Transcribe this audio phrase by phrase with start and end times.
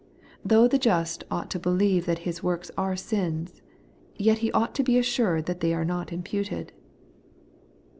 [0.43, 3.61] Though the just ought to believe that his works are sins,
[4.17, 6.73] yet he ought to be assured that they are not imputed.